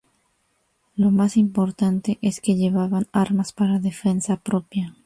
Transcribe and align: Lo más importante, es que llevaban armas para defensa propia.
Lo 0.95 1.11
más 1.11 1.37
importante, 1.37 2.17
es 2.23 2.41
que 2.41 2.55
llevaban 2.55 3.05
armas 3.13 3.53
para 3.53 3.77
defensa 3.77 4.35
propia. 4.37 4.97